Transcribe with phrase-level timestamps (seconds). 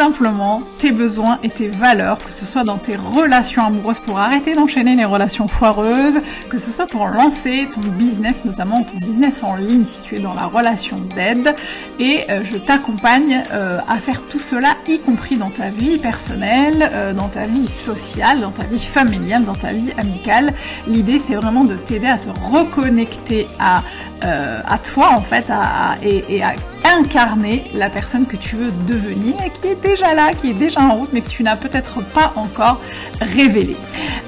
[0.00, 4.54] simplement tes besoins et tes valeurs, que ce soit dans tes relations amoureuses pour arrêter
[4.54, 9.56] d'enchaîner les relations foireuses, que ce soit pour lancer ton business, notamment ton business en
[9.56, 11.54] ligne si tu es dans la relation d'aide.
[11.98, 16.90] Et euh, je t'accompagne euh, à faire tout cela, y compris dans ta vie personnelle,
[16.94, 20.54] euh, dans ta vie sociale, dans ta vie familiale, dans ta vie amicale.
[20.86, 23.82] L'idée c'est vraiment de t'aider à te reconnecter à,
[24.22, 29.34] à toi en fait à, et, et à incarner la personne que tu veux devenir
[29.44, 32.02] et qui est déjà là, qui est déjà en route, mais que tu n'as peut-être
[32.12, 32.80] pas encore
[33.20, 33.76] révélé.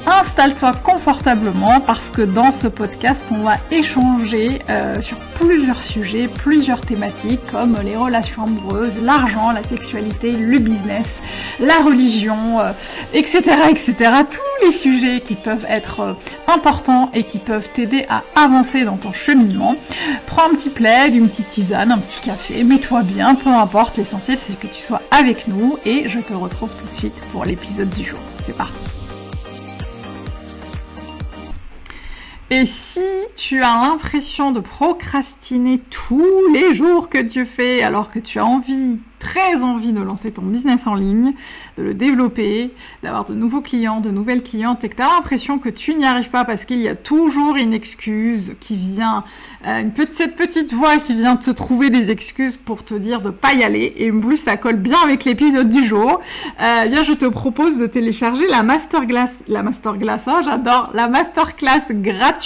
[0.06, 6.80] Installe-toi confortablement parce que dans ce podcast, on va échanger euh, sur plusieurs sujets, plusieurs
[6.80, 11.22] thématiques comme les relations amoureuses, l'argent, la sexualité, le business,
[11.60, 12.60] la religion,
[13.12, 13.94] etc., euh, etc.
[14.30, 16.12] Tous les sujets qui peuvent être euh,
[16.48, 19.76] importants et qui peuvent t'aider à avancer dans ton cheminement.
[20.26, 24.38] Prends un petit plaid, une petite tisane, un petit café mets-toi bien, peu importe, l'essentiel
[24.40, 25.51] c'est que tu sois avec nous
[25.84, 28.20] et je te retrouve tout de suite pour l'épisode du jour.
[28.46, 29.01] C'est parti
[32.54, 33.00] Et si
[33.34, 38.44] tu as l'impression de procrastiner tous les jours que tu fais alors que tu as
[38.44, 41.32] envie très envie de lancer ton business en ligne,
[41.78, 42.72] de le développer,
[43.04, 46.04] d'avoir de nouveaux clients, de nouvelles clientes, et que tu as l'impression que tu n'y
[46.04, 49.22] arrives pas parce qu'il y a toujours une excuse qui vient,
[49.64, 53.22] euh, une petite, cette petite voix qui vient te trouver des excuses pour te dire
[53.22, 56.20] de pas y aller, et en plus ça colle bien avec l'épisode du jour,
[56.60, 61.06] euh, eh bien je te propose de télécharger la masterclass, la masterclass, oh, j'adore, la
[61.06, 62.41] masterclass gratuite,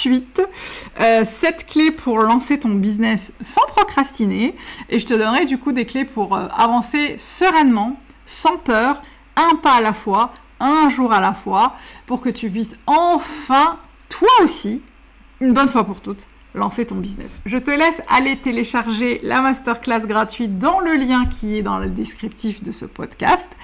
[0.99, 4.55] euh, 7 clés pour lancer ton business sans procrastiner,
[4.89, 9.01] et je te donnerai du coup des clés pour euh, avancer sereinement, sans peur,
[9.35, 11.75] un pas à la fois, un jour à la fois,
[12.05, 13.77] pour que tu puisses enfin,
[14.09, 14.81] toi aussi,
[15.39, 17.39] une bonne fois pour toutes, lancer ton business.
[17.45, 21.89] Je te laisse aller télécharger la masterclass gratuite dans le lien qui est dans le
[21.89, 23.55] descriptif de ce podcast.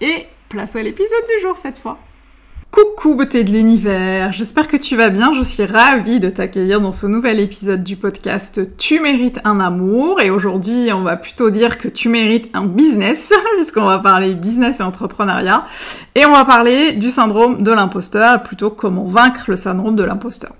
[0.00, 1.98] Et place à l'épisode du jour cette fois.
[2.72, 6.94] Coucou beauté de l'univers, j'espère que tu vas bien, je suis ravie de t'accueillir dans
[6.94, 10.22] ce nouvel épisode du podcast Tu mérites un amour.
[10.22, 14.80] Et aujourd'hui on va plutôt dire que tu mérites un business puisqu'on va parler business
[14.80, 15.66] et entrepreneuriat.
[16.14, 20.54] Et on va parler du syndrome de l'imposteur, plutôt comment vaincre le syndrome de l'imposteur.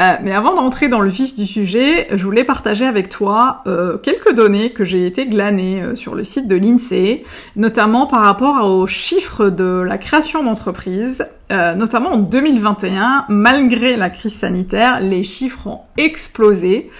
[0.00, 3.98] Euh, mais avant d'entrer dans le vif du sujet, je voulais partager avec toi euh,
[3.98, 7.24] quelques données que j'ai été glanées euh, sur le site de l'INSEE,
[7.56, 14.10] notamment par rapport aux chiffres de la création d'entreprises euh, notamment en 2021, malgré la
[14.10, 16.90] crise sanitaire, les chiffres ont explosé,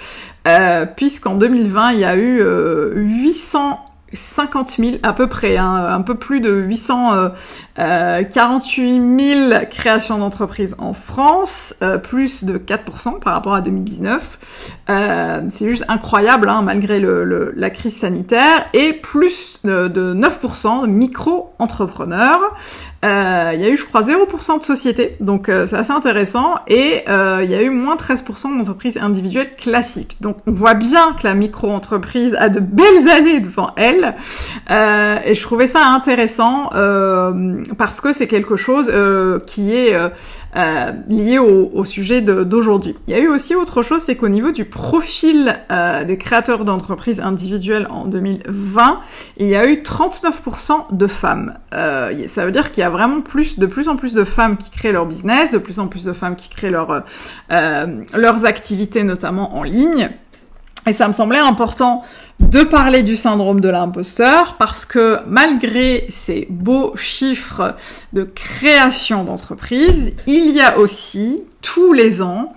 [0.47, 6.03] euh, puisqu'en 2020, il y a eu euh, 850 000 à peu près, hein, un
[6.03, 11.75] peu plus de 848 000 euh, créations d'entreprises en France,
[12.05, 14.39] plus de 4% par rapport à 2019.
[15.49, 22.41] c'est juste incroyable, hein, malgré la crise sanitaire, et plus de 9% de micro-entrepreneurs.
[23.07, 26.57] Euh, il y a eu, je crois, 0% de sociétés, donc euh, c'est assez intéressant,
[26.67, 30.17] et euh, il y a eu moins 13% d'entreprises individuelles classiques.
[30.21, 34.17] Donc on voit bien que la micro-entreprise a de belles années devant elle,
[34.69, 36.71] et je trouvais ça intéressant
[37.79, 38.93] parce que c'est quelque chose
[39.47, 39.97] qui est
[41.09, 42.95] lié au, au sujet d'aujourd'hui.
[43.07, 45.57] Il y a eu aussi autre chose, c'est qu'au niveau du profil
[46.07, 49.01] des créateurs d'entreprises individuelles en 2020,
[49.39, 51.55] il y a eu 39% de femmes.
[51.71, 54.71] ça veut dire qu'il y a vraiment plus, de plus en plus de femmes qui
[54.71, 59.57] créent leur business, de plus en plus de femmes qui créent euh, leurs activités, notamment
[59.57, 60.11] en ligne.
[60.87, 62.05] Et ça me semblait important
[62.41, 67.77] de parler du syndrome de l'imposteur parce que malgré ces beaux chiffres
[68.13, 72.53] de création d'entreprises, il y a aussi tous les ans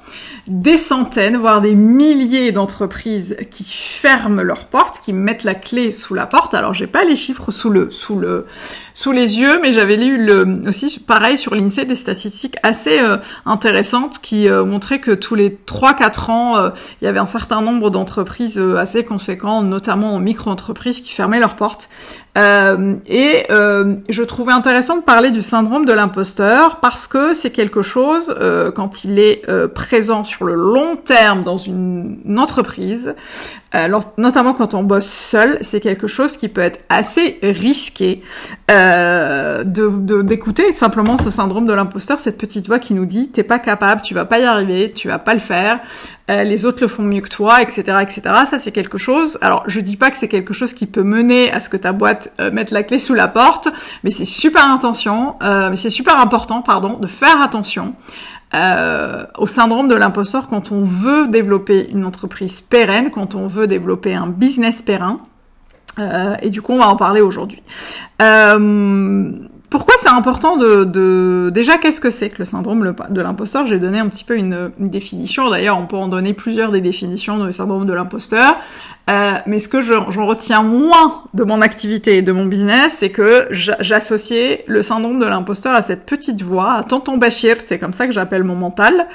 [0.47, 6.13] des centaines, voire des milliers d'entreprises qui ferment leurs portes, qui mettent la clé sous
[6.13, 6.53] la porte.
[6.53, 8.45] Alors j'ai pas les chiffres sous le sous le
[8.94, 10.31] sous les yeux, mais j'avais lu
[10.68, 15.57] aussi pareil sur l'Insee des statistiques assez euh, intéressantes qui euh, montraient que tous les
[15.65, 16.69] 3-4 ans, euh,
[17.01, 21.56] il y avait un certain nombre d'entreprises assez conséquents, notamment en micro-entreprises, qui fermaient leurs
[21.56, 21.89] portes.
[23.07, 28.36] Et je trouvais intéressant de parler du syndrome de l'imposteur parce que c'est quelque chose
[28.75, 33.13] quand quand il est euh, présent sur le long terme dans une, entreprise,
[33.75, 38.24] euh, notamment quand on bosse seul, c'est quelque chose qui peut être assez risqué
[38.71, 43.44] euh, de d'écouter simplement ce syndrome de l'imposteur, cette petite voix qui nous dit t'es
[43.44, 45.80] pas capable, tu vas pas y arriver, tu vas pas le faire,
[46.31, 48.21] euh, les autres le font mieux que toi, etc., etc.
[48.50, 49.38] Ça c'est quelque chose.
[49.41, 51.91] Alors je dis pas que c'est quelque chose qui peut mener à ce que ta
[51.91, 53.67] boîte euh, mette la clé sous la porte,
[54.03, 57.93] mais c'est super intention, euh, c'est super important, pardon, de faire attention.
[59.37, 64.15] au syndrome de l'imposteur quand on veut développer une entreprise pérenne, quand on veut développer
[64.15, 65.19] un business périn.
[66.41, 67.61] et du coup, on va en parler aujourd'hui.
[69.69, 73.68] Pourquoi c'est important de, déjà qu'est-ce que c'est que le syndrome de l'imposteur?
[73.68, 75.50] J'ai donné un petit peu une, définition.
[75.50, 78.57] D'ailleurs, on peut en donner plusieurs des définitions du syndrome de l'imposteur.
[79.10, 83.10] Euh, mais ce que j'en retiens moins de mon activité et de mon business, c'est
[83.10, 87.94] que j'associais le syndrome de l'imposteur à cette petite voix, à tonton Bachir, c'est comme
[87.94, 89.07] ça que j'appelle mon mental,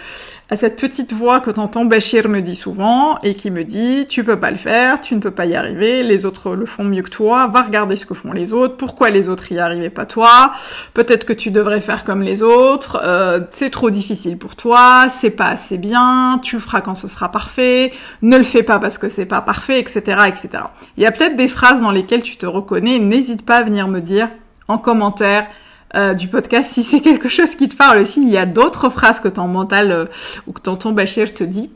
[0.51, 4.25] à cette petite voix que tonton Bachir me dit souvent et qui me dit tu
[4.25, 7.03] peux pas le faire, tu ne peux pas y arriver, les autres le font mieux
[7.03, 10.05] que toi, va regarder ce que font les autres, pourquoi les autres y arrivaient pas
[10.05, 10.53] toi,
[10.93, 15.31] peut-être que tu devrais faire comme les autres, euh, c'est trop difficile pour toi, c'est
[15.31, 18.99] pas assez bien, tu le feras quand ce sera parfait, ne le fais pas parce
[18.99, 20.65] que c'est pas parfait, etc., etc.
[20.99, 23.89] Il y a peut-être des phrases dans lesquelles tu te reconnais, n'hésite pas à venir
[23.89, 24.29] me dire
[24.69, 25.47] en commentaire
[25.95, 28.21] euh, du podcast si c'est quelque chose qui te parle aussi.
[28.23, 30.05] Il y a d'autres phrases que ton mental euh,
[30.47, 31.71] ou que ton Bachir te dit.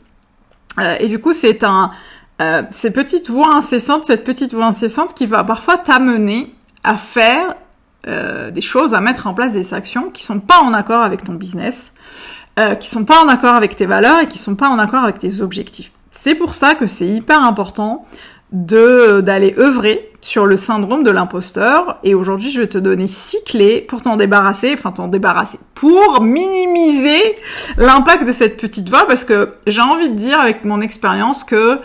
[0.77, 1.91] Euh, et du coup, c'est un
[2.69, 6.55] ces petites voix incessantes, cette petite voix incessante qui va parfois t'amener
[6.85, 7.55] à faire
[8.05, 11.33] des choses, à mettre en place des actions qui sont pas en accord avec ton
[11.33, 11.91] business,
[12.79, 15.19] qui sont pas en accord avec tes valeurs et qui sont pas en accord avec
[15.19, 15.91] tes objectifs.
[16.11, 18.05] C'est pour ça que c'est hyper important
[18.53, 23.43] de d'aller œuvrer sur le syndrome de l'imposteur et aujourd'hui je vais te donner six
[23.45, 27.35] clés pour t'en débarrasser, enfin t'en débarrasser, pour minimiser
[27.77, 31.79] l'impact de cette petite voix parce que j'ai envie de dire avec mon expérience que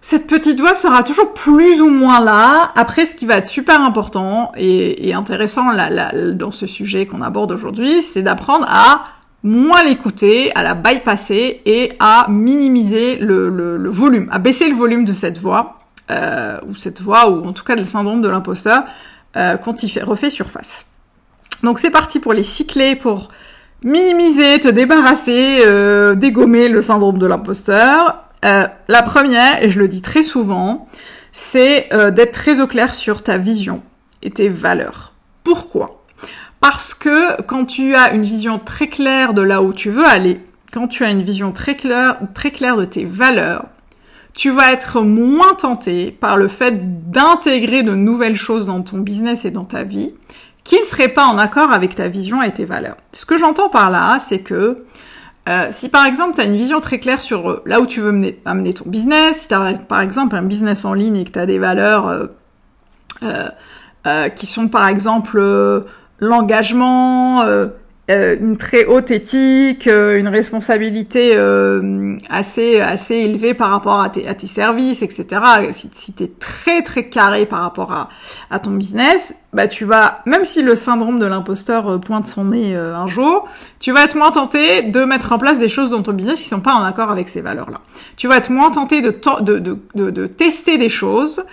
[0.00, 2.70] cette petite voix sera toujours plus ou moins là.
[2.76, 7.50] Après, ce qui va être super important et, intéressant là, dans ce sujet qu'on aborde
[7.50, 9.02] aujourd'hui, c'est d'apprendre à
[9.42, 15.04] moins l'écouter, à la bypasser et à minimiser le, le, volume, à baisser le volume
[15.04, 15.78] de cette voix
[16.10, 18.84] euh, ou cette voix, ou en tout cas le syndrome de l'imposteur,
[19.36, 20.86] euh, quand il fait, refait surface.
[21.62, 22.66] Donc c'est parti pour les six
[23.00, 23.28] pour
[23.82, 28.24] minimiser, te débarrasser, euh, dégommer le syndrome de l'imposteur.
[28.44, 30.88] Euh, la première, et je le dis très souvent,
[31.32, 33.82] c'est euh, d'être très au clair sur ta vision
[34.22, 35.12] et tes valeurs.
[35.44, 36.04] Pourquoi?
[36.60, 40.40] Parce que quand tu as une vision très claire de là où tu veux aller,
[40.72, 43.66] quand tu as une vision très claire, très claire de tes valeurs,
[44.36, 49.46] tu vas être moins tenté par le fait d'intégrer de nouvelles choses dans ton business
[49.46, 50.12] et dans ta vie
[50.62, 52.96] qui ne seraient pas en accord avec ta vision et tes valeurs.
[53.12, 54.84] Ce que j'entends par là, c'est que
[55.48, 58.00] euh, si par exemple tu as une vision très claire sur euh, là où tu
[58.00, 61.24] veux mener, amener ton business, si tu as par exemple un business en ligne et
[61.24, 62.28] que tu as des valeurs
[63.22, 65.40] euh, qui sont par exemple
[66.18, 67.46] l'engagement,
[68.08, 74.10] euh, une très haute éthique, euh, une responsabilité euh, assez assez élevée par rapport à
[74.10, 75.26] tes, à tes services, etc.
[75.72, 78.08] Si, si tu es très très carré par rapport à,
[78.48, 82.76] à ton business, bah tu vas, même si le syndrome de l'imposteur pointe son nez
[82.76, 83.48] un jour,
[83.80, 86.48] tu vas être moins tenté de mettre en place des choses dans ton business qui
[86.48, 87.80] sont pas en accord avec ces valeurs-là.
[88.16, 91.44] Tu vas être moins tenté de, de, de, de tester des choses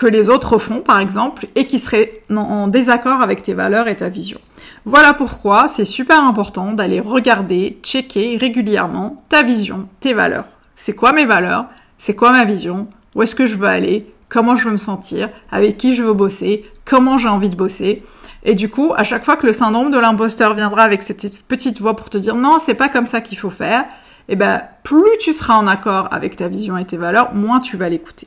[0.00, 3.96] que les autres font, par exemple, et qui seraient en désaccord avec tes valeurs et
[3.96, 4.40] ta vision.
[4.86, 10.46] Voilà pourquoi c'est super important d'aller regarder, checker régulièrement ta vision, tes valeurs.
[10.74, 11.66] C'est quoi mes valeurs?
[11.98, 12.88] C'est quoi ma vision?
[13.14, 14.10] Où est-ce que je veux aller?
[14.30, 15.28] Comment je veux me sentir?
[15.50, 16.64] Avec qui je veux bosser?
[16.86, 18.02] Comment j'ai envie de bosser?
[18.42, 21.78] Et du coup, à chaque fois que le syndrome de l'imposteur viendra avec cette petite
[21.78, 23.84] voix pour te dire non, c'est pas comme ça qu'il faut faire,
[24.28, 27.76] eh ben, plus tu seras en accord avec ta vision et tes valeurs, moins tu
[27.76, 28.26] vas l'écouter.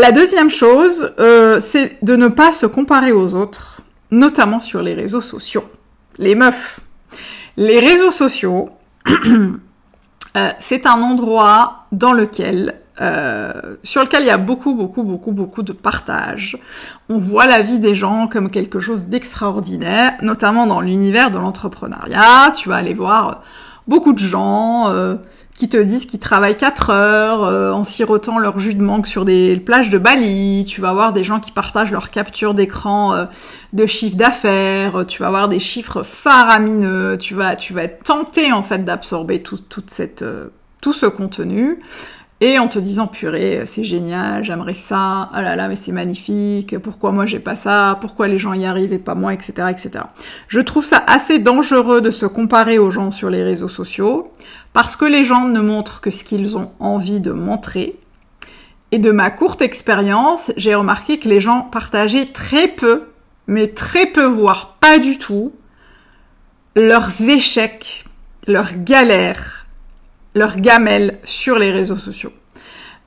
[0.00, 3.80] La deuxième chose, euh, c'est de ne pas se comparer aux autres,
[4.12, 5.64] notamment sur les réseaux sociaux.
[6.18, 6.78] Les meufs.
[7.56, 8.70] Les réseaux sociaux,
[9.08, 15.32] euh, c'est un endroit dans lequel euh, sur lequel il y a beaucoup, beaucoup, beaucoup,
[15.32, 16.56] beaucoup de partage.
[17.08, 22.52] On voit la vie des gens comme quelque chose d'extraordinaire, notamment dans l'univers de l'entrepreneuriat.
[22.56, 23.42] Tu vas aller voir
[23.88, 24.92] beaucoup de gens
[25.58, 29.24] qui te disent qu'ils travaillent 4 heures euh, en sirotant leur jus de mangue sur
[29.24, 30.64] des plages de Bali.
[30.64, 33.24] Tu vas voir des gens qui partagent leurs captures d'écran euh,
[33.72, 35.04] de chiffre d'affaires.
[35.08, 37.18] Tu vas voir des chiffres faramineux.
[37.18, 40.50] Tu vas, tu vas être tenté en fait d'absorber tout, toute cette, euh,
[40.80, 41.80] tout ce contenu.
[42.40, 46.78] Et en te disant purée, c'est génial, j'aimerais ça, ah là là, mais c'est magnifique,
[46.78, 50.04] pourquoi moi j'ai pas ça, pourquoi les gens y arrivent et pas moi, etc., etc.
[50.46, 54.32] Je trouve ça assez dangereux de se comparer aux gens sur les réseaux sociaux,
[54.72, 57.98] parce que les gens ne montrent que ce qu'ils ont envie de montrer.
[58.92, 63.08] Et de ma courte expérience, j'ai remarqué que les gens partageaient très peu,
[63.48, 65.52] mais très peu, voire pas du tout,
[66.76, 68.04] leurs échecs,
[68.46, 69.66] leurs galères,
[70.38, 72.32] leurs gamelles sur les réseaux sociaux.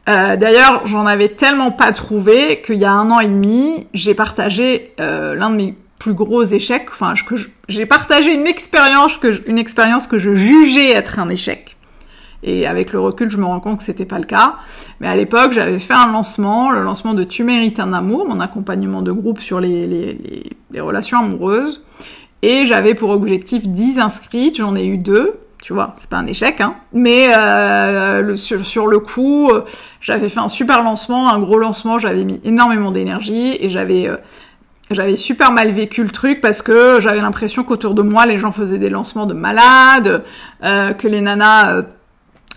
[0.10, 4.14] Euh, D'ailleurs, j'en avais tellement pas trouvé qu'il y a un an et demi, j'ai
[4.14, 6.88] partagé euh, l'un de mes plus gros échecs.
[6.90, 7.14] Enfin,
[7.68, 11.78] j'ai partagé une expérience que une expérience que je jugeais être un échec.
[12.44, 14.56] Et avec le recul, je me rends compte que c'était pas le cas.
[15.00, 18.40] Mais à l'époque, j'avais fait un lancement, le lancement de Tu mérites un amour, mon
[18.40, 20.18] accompagnement de groupe sur les
[20.76, 21.86] relations amoureuses.
[22.42, 26.26] Et j'avais pour objectif 10 inscrites, j'en ai eu deux tu vois, c'est pas un
[26.26, 26.76] échec, hein.
[26.92, 29.64] Mais euh, sur, le coup, euh,
[30.02, 34.18] j'avais fait un super lancement, un gros lancement, j'avais mis énormément d'énergie et j'avais euh,
[34.90, 38.52] j'avais super mal vécu le truc parce que j'avais l'impression qu'autour de moi, les gens
[38.52, 40.24] faisaient des lancements de malades,
[40.64, 41.84] euh, que les nanas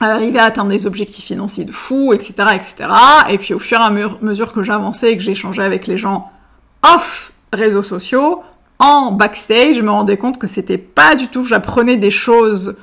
[0.00, 2.90] arrivaient à atteindre des objectifs financiers de fou, etc., etc.
[3.28, 6.32] Et puis au fur et à mesure que j'avançais et que j'échangeais avec les gens
[6.82, 8.42] off réseaux sociaux,
[8.78, 12.76] en backstage, je me rendais compte que c'était pas du tout, j'apprenais des choses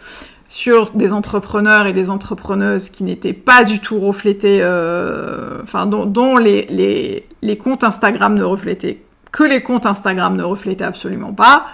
[0.47, 6.37] sur des entrepreneurs et des entrepreneuses qui n'étaient pas du tout reflétés, euh, enfin dont,
[6.37, 11.67] les, les, comptes Instagram ne reflétaient que les comptes Instagram ne reflétaient absolument pas.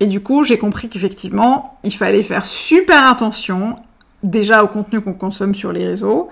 [0.00, 3.76] Et du coup, j'ai compris qu'effectivement, il fallait faire super attention
[4.24, 6.28] déjà au contenu qu'on consomme sur les réseaux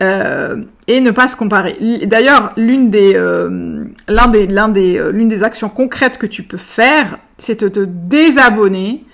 [0.00, 1.76] euh, et ne pas se comparer.
[2.06, 6.44] D'ailleurs, l'une des euh, l'un des l'un des euh, l'une des actions concrètes que tu
[6.44, 9.04] peux faire, c'est de te désabonner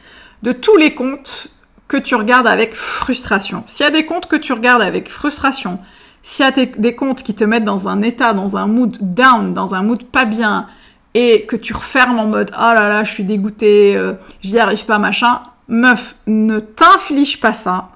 [0.43, 1.49] de tous les comptes
[1.89, 3.65] que tu regardes avec frustration.
[3.67, 5.81] S'il y a des comptes que tu regardes avec frustration,
[6.23, 9.55] s'il y a des comptes qui te mettent dans un état, dans un mood down,
[9.55, 10.69] dans un mood pas bien,
[11.15, 13.99] et que tu refermes en mode oh là là, je suis dégoûté,
[14.43, 17.89] j'y arrive pas, machin, meuf, ne t'inflige pas ça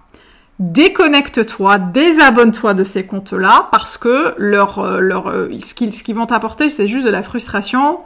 [0.62, 6.70] déconnecte-toi, désabonne-toi de ces comptes-là parce que leur, euh, leur, euh, ce qu'ils vont t'apporter,
[6.70, 7.98] c'est juste de la frustration,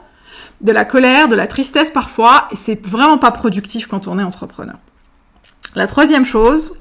[0.63, 4.23] de la colère, de la tristesse parfois, et c'est vraiment pas productif quand on est
[4.23, 4.77] entrepreneur.
[5.75, 6.79] La troisième chose,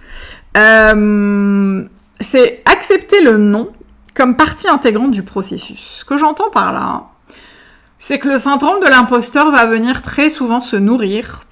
[0.56, 1.84] euh,
[2.22, 3.70] c'est accepter le non
[4.14, 5.98] comme partie intégrante du processus.
[6.00, 7.08] Ce que j'entends par là,
[8.00, 11.45] c'est que le syndrome de l'imposteur va venir très souvent se nourrir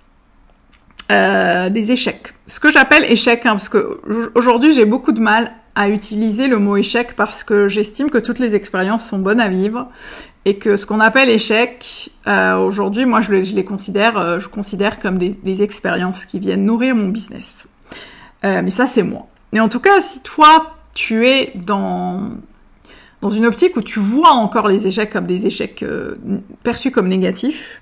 [1.11, 2.33] euh, des échecs.
[2.47, 3.99] Ce que j'appelle échec, hein, parce que
[4.35, 8.39] aujourd'hui j'ai beaucoup de mal à utiliser le mot échec parce que j'estime que toutes
[8.39, 9.89] les expériences sont bonnes à vivre
[10.45, 14.99] et que ce qu'on appelle échec, euh, aujourd'hui, moi je, les considère, euh, je considère
[14.99, 17.67] comme des, expériences qui viennent nourrir mon business.
[18.43, 19.27] mais ça c'est moi.
[19.51, 22.29] Et en tout cas, si toi tu es dans
[23.21, 25.83] dans une optique où tu vois encore les échecs comme des échecs
[26.63, 27.81] perçus comme négatifs,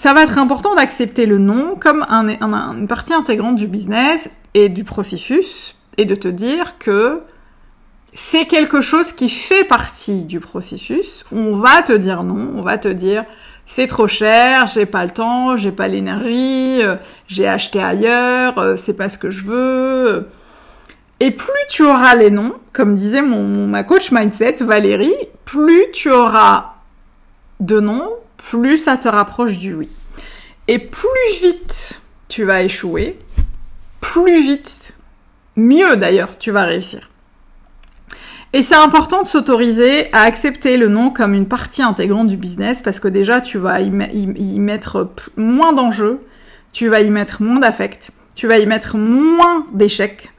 [0.00, 2.26] ça va être important d'accepter le non comme un,
[2.72, 7.20] une partie intégrante du business et du processus et de te dire que
[8.14, 11.26] c'est quelque chose qui fait partie du processus.
[11.32, 13.26] On va te dire non, on va te dire
[13.66, 18.76] c'est trop cher, j'ai pas le temps, j'ai pas l'énergie, euh, j'ai acheté ailleurs, euh,
[18.76, 20.28] c'est pas ce que je veux.
[21.20, 25.12] Et plus tu auras les noms, comme disait mon, ma coach mindset Valérie,
[25.44, 26.76] plus tu auras
[27.60, 28.08] de noms,
[28.48, 29.88] plus ça te rapproche du oui.
[30.68, 33.18] Et plus vite tu vas échouer,
[34.00, 34.94] plus vite,
[35.56, 37.10] mieux d'ailleurs, tu vas réussir.
[38.52, 42.82] Et c'est important de s'autoriser à accepter le non comme une partie intégrante du business
[42.82, 46.20] parce que déjà tu vas y, mettre moins d'enjeux,
[46.72, 50.32] tu vas y mettre moins d'affect, tu vas y mettre moins d'échecs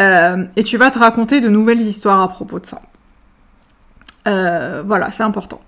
[0.00, 2.82] euh, et tu vas te raconter de nouvelles histoires à propos de ça.
[4.28, 5.60] Euh, voilà, c'est important.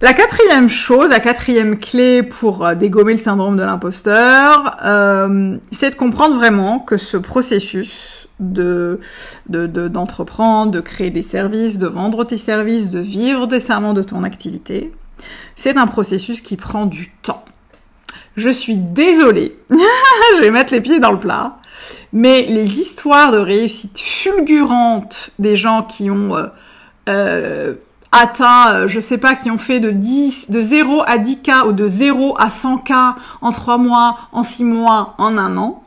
[0.00, 5.90] La quatrième chose, la quatrième clé pour euh, dégommer le syndrome de l'imposteur, euh, c'est
[5.90, 8.98] de comprendre vraiment que ce processus de
[9.48, 14.90] d'entreprendre, de, créer des services, de vendre tes services, de vivre décemment de ton activité,
[15.54, 17.44] c'est un processus qui prend du temps.
[18.36, 21.58] Je suis désolée, je vais mettre les pieds dans le plat,
[22.12, 26.34] mais les histoires de réussite fulgurantes des gens qui ont
[27.08, 27.74] euh,
[28.14, 31.72] atteint, euh, je sais pas, qui ont fait de 10, de 0 à 10K ou
[31.72, 35.82] de 0 à 100K en 3 mois, en 6 mois, en un an,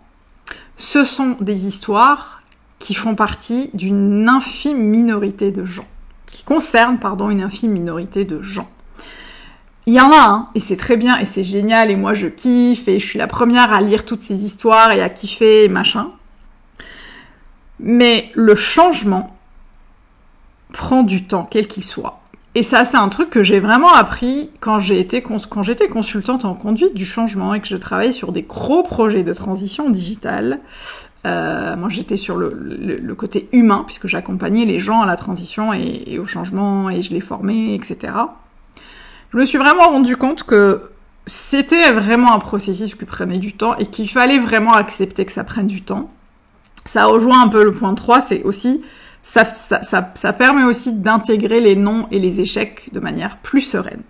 [0.75, 2.43] ce sont des histoires
[2.79, 5.88] qui font partie d'une infime minorité de gens,
[6.31, 8.69] qui concernent, pardon, une infime minorité de gens.
[9.88, 12.27] Il y en a, hein, et c'est très bien, et c'est génial, et moi je
[12.27, 15.69] kiffe, et je suis la première à lire toutes ces histoires et à kiffer, et
[15.69, 16.10] machin.
[17.79, 19.37] Mais le changement,
[20.72, 22.20] prend du temps, quel qu'il soit.
[22.58, 25.24] Et ça, c'est un truc que j'ai vraiment appris quand j'ai été
[25.62, 29.32] j'étais consultante en conduite du changement et que je travaillais sur des gros projets de
[29.32, 30.60] transition digitale.
[31.28, 36.18] Euh, moi, j'étais sur le, côté humain puisque j'accompagnais les gens à la transition et,
[36.18, 38.14] au changement et je les formais, etc.
[39.32, 40.90] Je me suis vraiment rendu compte que
[41.28, 45.44] c'était vraiment un processus qui prenait du temps et qu'il fallait vraiment accepter que ça
[45.44, 46.10] prenne du temps.
[46.86, 48.82] Ça rejoint un peu le point 3, c'est aussi
[49.27, 49.81] ça, ça,
[50.13, 54.03] ça, permet aussi d'intégrer les non et les échecs de manière plus sereine.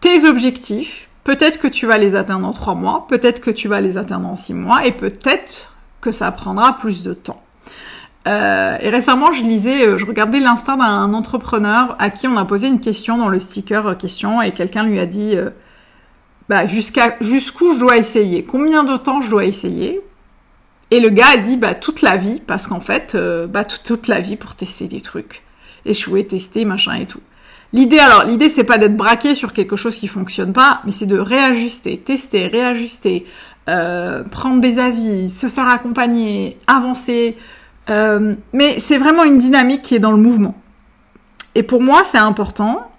[0.00, 3.80] Tes objectifs, peut-être que tu vas les atteindre en trois mois, peut-être que tu vas
[3.80, 7.42] les atteindre en six mois, et peut-être que ça prendra plus de temps.
[8.28, 12.44] Euh, et récemment, je lisais, euh, je regardais l'instinct d'un entrepreneur à qui on a
[12.44, 15.34] posé une question dans le sticker euh, question, et quelqu'un lui a dit,
[16.48, 20.00] bah, jusqu'à jusqu'où je dois essayer, combien de temps je dois essayer?
[20.90, 24.08] Et le gars a dit bah toute la vie parce qu'en fait euh, bah toute,
[24.08, 25.42] la vie pour tester des trucs,
[25.84, 27.20] échouer, tester, machin et tout.
[27.72, 31.06] L'idée alors l'idée c'est pas d'être braqué sur quelque chose qui fonctionne pas, mais c'est
[31.06, 33.24] de réajuster, tester, réajuster,
[33.68, 37.36] euh, prendre des avis, se faire accompagner, avancer.
[37.90, 40.54] Euh, mais c'est vraiment une dynamique qui est dans le mouvement.
[41.56, 42.90] Et pour moi c'est important.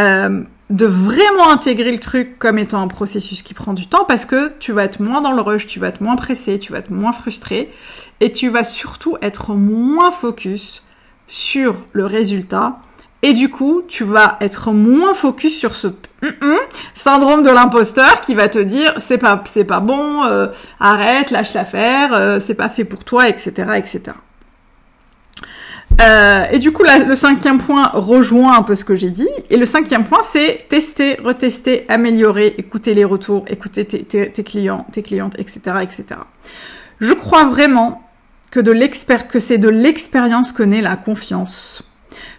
[0.00, 4.24] Euh, de vraiment intégrer le truc comme étant un processus qui prend du temps parce
[4.24, 6.78] que tu vas être moins dans le rush, tu vas être moins pressé, tu vas
[6.78, 7.70] être moins frustré
[8.20, 10.82] et tu vas surtout être moins focus
[11.26, 12.78] sur le résultat
[13.22, 15.88] et du coup tu vas être moins focus sur ce
[16.94, 20.48] syndrome de l'imposteur qui va te dire c'est pas c'est pas bon, euh,
[20.80, 24.16] arrête, lâche l'affaire, euh, c'est pas fait pour toi, etc., etc.
[26.00, 29.28] Euh, et du coup, le cinquième point rejoint un peu ce que j'ai dit.
[29.50, 35.02] Et le cinquième point, c'est tester, retester, améliorer, écouter les retours, écouter tes, clients, tes
[35.02, 36.04] clientes, etc., etc.
[37.00, 38.02] Je crois vraiment
[38.50, 41.82] que de l'expert, que c'est de l'expérience que naît la confiance,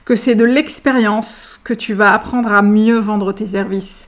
[0.06, 4.08] que c'est de l'expérience que tu vas apprendre à mieux vendre tes services,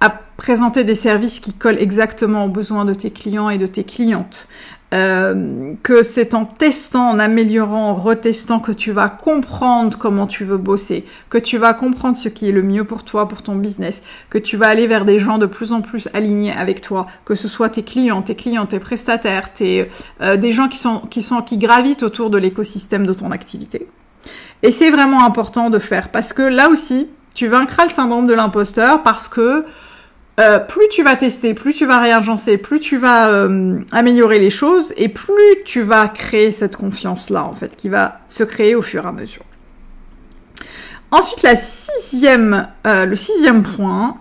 [0.00, 3.82] à présenter des services qui collent exactement aux besoins de tes clients et de tes
[3.82, 4.46] clientes,
[4.94, 10.44] euh, que c'est en testant, en améliorant, en retestant que tu vas comprendre comment tu
[10.44, 13.54] veux bosser, que tu vas comprendre ce qui est le mieux pour toi, pour ton
[13.54, 17.06] business, que tu vas aller vers des gens de plus en plus alignés avec toi,
[17.26, 19.88] que ce soit tes clients, tes clients, tes prestataires, tes,
[20.22, 23.86] euh, des gens qui sont, qui sont, qui gravitent autour de l'écosystème de ton activité.
[24.62, 28.34] Et c'est vraiment important de faire parce que là aussi, tu vaincras le syndrome de
[28.34, 29.64] l'imposteur parce que
[30.38, 34.50] euh, plus tu vas tester, plus tu vas réagencer, plus tu vas euh, améliorer les
[34.50, 38.82] choses et plus tu vas créer cette confiance-là, en fait, qui va se créer au
[38.82, 39.42] fur et à mesure.
[41.10, 44.16] Ensuite, euh, le sixième point,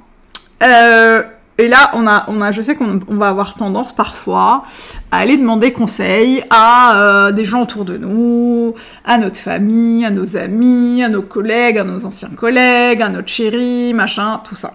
[1.59, 4.63] et là, on a, on a, je sais qu'on va avoir tendance parfois
[5.11, 8.73] à aller demander conseil à des gens autour de nous,
[9.05, 13.27] à notre famille, à nos amis, à nos collègues, à nos anciens collègues, à notre
[13.27, 14.73] chéri, machin, tout ça.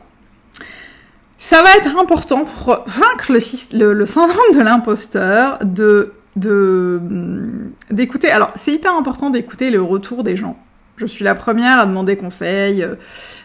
[1.42, 8.30] Ça va être important pour vaincre le, syndrome de l'imposteur de mm, d'écouter.
[8.30, 10.56] Alors, c'est hyper important d'écouter le retour des gens.
[10.98, 12.94] Je suis la première à demander conseil, euh,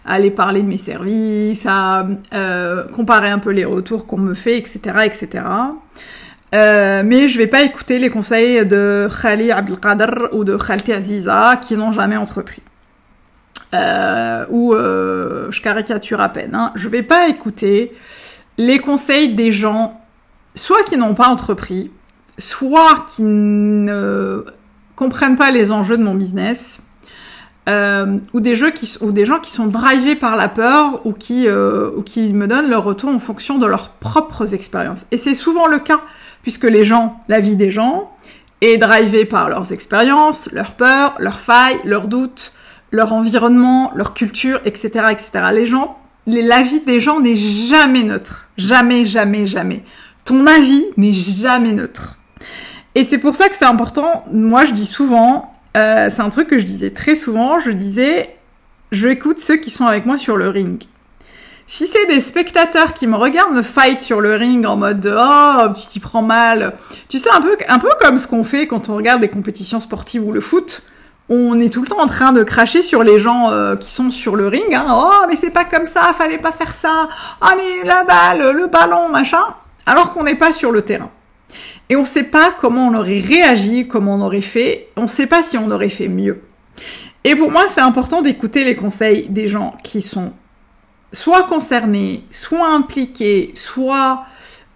[0.05, 2.05] à aller parler de mes services, à
[2.35, 5.43] euh, comparer un peu les retours qu'on me fait, etc., etc.
[6.53, 11.59] Euh, mais je vais pas écouter les conseils de Khali Abdelkader ou de Khalti Aziza
[11.63, 12.61] qui n'ont jamais entrepris
[13.73, 16.55] euh, ou euh, je caricature à peine.
[16.55, 16.71] Hein.
[16.75, 17.91] Je vais pas écouter
[18.57, 20.01] les conseils des gens,
[20.55, 21.91] soit qui n'ont pas entrepris,
[22.37, 24.45] soit qui ne
[24.95, 26.81] comprennent pas les enjeux de mon business,
[27.67, 32.33] euh, ou des gens qui sont drivés par la peur ou qui euh, ou qui
[32.33, 35.05] me donnent leur retour en fonction de leurs propres expériences.
[35.11, 35.99] Et c'est souvent le cas
[36.43, 38.13] puisque les gens, la vie des gens
[38.61, 42.53] est drivée par leurs expériences, leurs peurs, leurs failles, leurs doutes,
[42.91, 45.31] leur environnement, leur culture, etc., etc.
[45.51, 48.47] Les gens, l'avis des gens n'est jamais neutre.
[48.57, 49.83] Jamais, jamais, jamais.
[50.25, 52.17] Ton avis n'est jamais neutre.
[52.95, 54.25] Et c'est pour ça que c'est important.
[54.31, 57.59] Moi, je dis souvent, euh, c'est un truc que je disais très souvent.
[57.59, 58.35] Je disais,
[58.91, 60.83] je écoute ceux qui sont avec moi sur le ring.
[61.69, 65.65] Si c'est des spectateurs qui me regardent me fight sur le ring en mode oh
[65.79, 66.75] tu t'y prends mal,
[67.09, 69.81] tu sais un peu un peu comme ce qu'on fait quand on regarde des compétitions
[69.81, 70.83] sportives ou le foot
[71.29, 74.11] on est tout le temps en train de cracher sur les gens euh, qui sont
[74.11, 74.73] sur le ring.
[74.73, 74.85] Hein.
[74.89, 77.09] Oh, mais c'est pas comme ça, fallait pas faire ça.
[77.41, 79.43] Ah, mais la balle, le ballon, machin.
[79.85, 81.11] Alors qu'on n'est pas sur le terrain.
[81.89, 84.89] Et on sait pas comment on aurait réagi, comment on aurait fait.
[84.95, 86.43] On sait pas si on aurait fait mieux.
[87.23, 90.33] Et pour moi, c'est important d'écouter les conseils des gens qui sont
[91.13, 94.23] soit concernés, soit impliqués, soit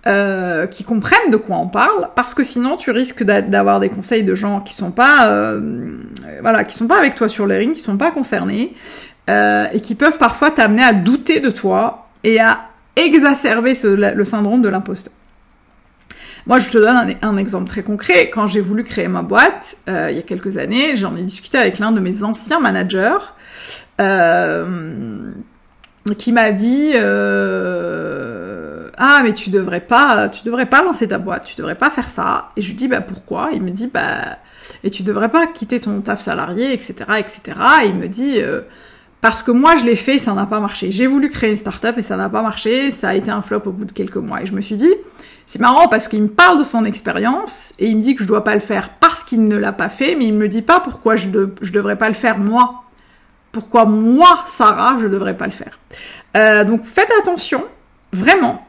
[0.08, 4.24] euh, qui comprennent de quoi on parle, parce que sinon tu risques d'avoir des conseils
[4.24, 5.98] de gens qui sont pas, euh,
[6.42, 8.74] voilà, qui sont pas avec toi sur le ring, qui sont pas concernés,
[9.30, 12.62] euh, et qui peuvent parfois t'amener à douter de toi et à
[12.96, 15.14] exacerber le syndrome de l'imposteur.
[16.48, 18.32] Moi, je te donne un, un exemple très concret.
[18.32, 21.58] Quand j'ai voulu créer ma boîte, euh, il y a quelques années, j'en ai discuté
[21.58, 23.20] avec l'un de mes anciens managers,
[24.00, 25.32] euh,
[26.18, 28.61] qui m'a dit euh,
[28.98, 32.10] ah mais tu devrais pas tu devrais pas lancer ta boîte tu devrais pas faire
[32.10, 33.50] ça et je lui dis bah pourquoi?
[33.54, 34.38] Il me dit bah
[34.84, 38.62] et tu devrais pas quitter ton taf salarié etc etc et il me dit euh,
[39.22, 40.92] parce que moi je l'ai fait ça n'a pas marché.
[40.92, 42.90] J'ai voulu créer une startup et ça n'a pas marché.
[42.90, 44.94] Ça a été un flop au bout de quelques mois et je me suis dit
[45.46, 48.28] c'est marrant parce qu'il me parle de son expérience et il me dit que je
[48.28, 50.80] dois pas le faire parce qu'il ne l'a pas fait mais il me dit pas
[50.80, 51.30] pourquoi je,
[51.62, 52.84] je devrais pas le faire moi.
[53.52, 55.78] Pourquoi moi, Sarah, je ne devrais pas le faire.
[56.38, 57.66] Euh, donc faites attention,
[58.14, 58.66] vraiment,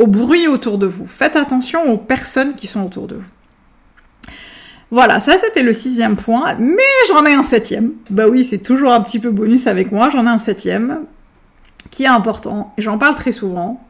[0.00, 1.06] au bruit autour de vous.
[1.06, 3.30] Faites attention aux personnes qui sont autour de vous.
[4.90, 7.92] Voilà, ça c'était le sixième point, mais j'en ai un septième.
[8.08, 11.02] Bah oui, c'est toujours un petit peu bonus avec moi, j'en ai un septième
[11.90, 13.86] qui est important, et j'en parle très souvent,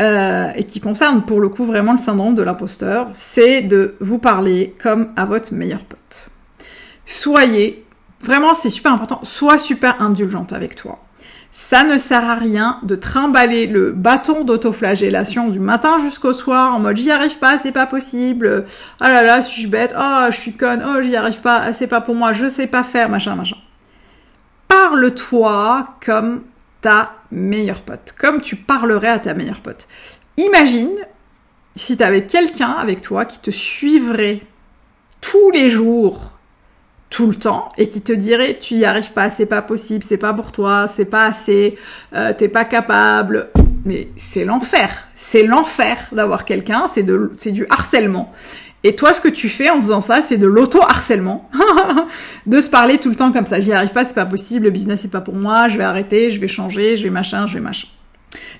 [0.00, 4.18] euh, et qui concerne pour le coup vraiment le syndrome de l'imposteur, c'est de vous
[4.18, 6.30] parler comme à votre meilleur pote.
[7.04, 7.84] Soyez
[8.22, 9.20] Vraiment, c'est super important.
[9.22, 10.98] Sois super indulgente avec toi.
[11.52, 16.78] Ça ne sert à rien de trimballer le bâton d'autoflagellation du matin jusqu'au soir en
[16.78, 18.64] mode j'y arrive pas, c'est pas possible.
[19.00, 19.94] Oh là là, suis-je bête?
[19.98, 20.84] Oh, je suis conne.
[20.86, 21.72] Oh, j'y arrive pas.
[21.72, 22.32] C'est pas pour moi.
[22.32, 23.56] Je sais pas faire, machin, machin.
[24.68, 26.42] Parle-toi comme
[26.80, 29.88] ta meilleure pote, comme tu parlerais à ta meilleure pote.
[30.36, 30.96] Imagine
[31.74, 34.40] si tu avais quelqu'un avec toi qui te suivrait
[35.20, 36.38] tous les jours
[37.10, 40.16] tout le temps et qui te dirait tu y arrives pas, c'est pas possible, c'est
[40.16, 41.76] pas pour toi, c'est pas assez,
[42.14, 43.50] euh, t'es pas capable.
[43.84, 48.32] Mais c'est l'enfer, c'est l'enfer d'avoir quelqu'un, c'est de, c'est du harcèlement.
[48.82, 51.48] Et toi, ce que tu fais en faisant ça, c'est de l'auto-harcèlement,
[52.46, 53.60] de se parler tout le temps comme ça.
[53.60, 56.30] J'y arrive pas, c'est pas possible, le business c'est pas pour moi, je vais arrêter,
[56.30, 57.88] je vais changer, je vais machin, je vais machin.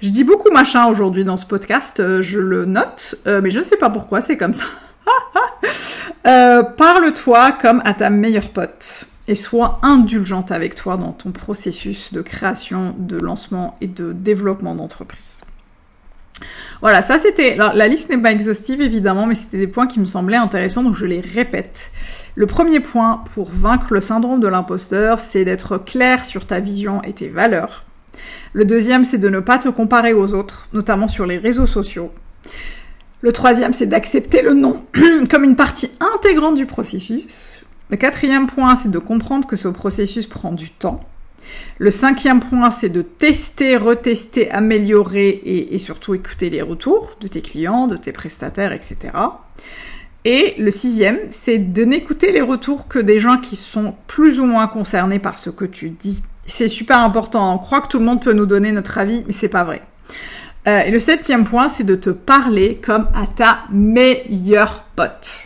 [0.03, 3.59] Je dis beaucoup machin aujourd'hui dans ce podcast, euh, je le note, euh, mais je
[3.59, 4.65] ne sais pas pourquoi, c'est comme ça.
[6.27, 12.13] Euh, parle-toi comme à ta meilleure pote et sois indulgente avec toi dans ton processus
[12.13, 15.41] de création, de lancement et de développement d'entreprise.
[16.81, 17.57] Voilà, ça c'était.
[17.57, 20.95] La liste n'est pas exhaustive évidemment, mais c'était des points qui me semblaient intéressants, donc
[20.95, 21.91] je les répète.
[22.35, 27.03] Le premier point pour vaincre le syndrome de l'imposteur, c'est d'être clair sur ta vision
[27.03, 27.85] et tes valeurs.
[28.53, 32.13] Le deuxième, c'est de ne pas te comparer aux autres, notamment sur les réseaux sociaux.
[33.23, 34.85] Le troisième, c'est d'accepter le non
[35.31, 37.63] comme une partie intégrante du processus.
[37.91, 41.01] Le quatrième point, c'est de comprendre que ce processus prend du temps.
[41.79, 47.43] Le cinquième point, c'est de tester, retester, améliorer et, surtout écouter les retours de tes
[47.43, 48.97] clients, de tes prestataires, etc.
[50.25, 54.47] Et le sixième, c'est de n'écouter les retours que des gens qui sont plus ou
[54.47, 56.23] moins concernés par ce que tu dis.
[56.47, 57.55] C'est super important.
[57.55, 59.83] On croit que tout le monde peut nous donner notre avis, mais c'est pas vrai.
[60.67, 65.45] Euh, et le septième point, c'est de te parler comme à ta meilleure pote.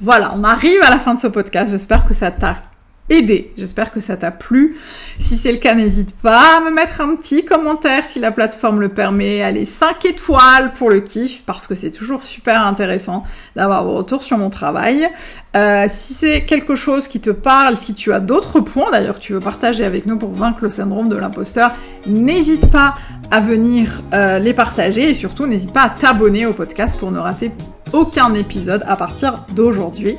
[0.00, 1.70] Voilà, on arrive à la fin de ce podcast.
[1.70, 2.62] J'espère que ça t'a
[3.08, 3.52] aidé.
[3.56, 4.76] J'espère que ça t'a plu.
[5.18, 8.80] Si c'est le cas, n'hésite pas à me mettre un petit commentaire si la plateforme
[8.80, 9.42] le permet.
[9.42, 14.22] Allez, 5 étoiles pour le kiff parce que c'est toujours super intéressant d'avoir vos retours
[14.22, 15.08] sur mon travail.
[15.56, 19.20] Euh, si c'est quelque chose qui te parle, si tu as d'autres points d'ailleurs que
[19.20, 21.72] tu veux partager avec nous pour vaincre le syndrome de l'imposteur,
[22.06, 22.96] n'hésite pas
[23.30, 27.18] à venir euh, les partager et surtout n'hésite pas à t'abonner au podcast pour ne
[27.18, 27.52] rater
[27.92, 30.16] aucun épisode à partir d'aujourd'hui.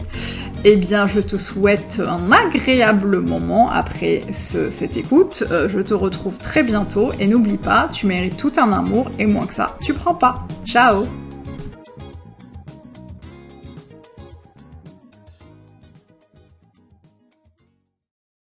[0.64, 5.44] Eh bien, je te souhaite un agréable moment après cette écoute.
[5.52, 9.26] Euh, je te retrouve très bientôt et n'oublie pas, tu mérites tout un amour et
[9.26, 10.48] moins que ça, tu prends pas.
[10.66, 11.06] Ciao